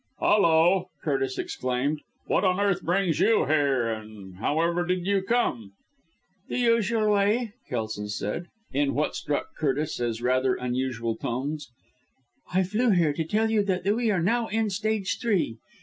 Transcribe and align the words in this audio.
"Hulloa!" 0.17 0.85
Curtis 1.03 1.37
exclaimed. 1.37 2.01
"What 2.25 2.43
on 2.43 2.59
earth 2.59 2.81
brings 2.81 3.19
you 3.19 3.45
here, 3.45 3.87
and 3.87 4.37
however 4.37 4.83
did 4.83 5.05
you 5.05 5.21
come?" 5.21 5.73
"The 6.47 6.57
usual 6.57 7.11
way!" 7.11 7.53
Kelson 7.69 8.07
said, 8.09 8.47
in 8.73 8.95
what 8.95 9.15
struck 9.15 9.55
Curtis 9.55 9.99
as 9.99 10.19
rather 10.19 10.55
unusual 10.55 11.15
tones. 11.15 11.69
"I 12.51 12.63
flew 12.63 12.89
here 12.89 13.13
to 13.13 13.23
tell 13.23 13.51
you 13.51 13.61
that 13.65 13.83
we 13.95 14.09
are 14.09 14.23
now 14.23 14.47
in 14.47 14.71
stage 14.71 15.19
three. 15.19 15.59